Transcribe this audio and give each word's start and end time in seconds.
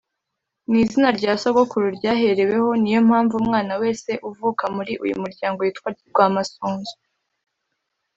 N’izina 0.69 1.09
rya 1.17 1.33
sogokuru 1.41 1.85
ryahereweho 1.97 2.69
niyo 2.81 2.99
mpamvu 3.07 3.33
umwana 3.41 3.73
wese 3.81 4.11
uvuka 4.29 4.63
muri 4.75 4.93
uyu 5.03 5.15
muryango 5.23 5.59
yitwa 5.65 5.89
rwamasunzu. 6.09 6.95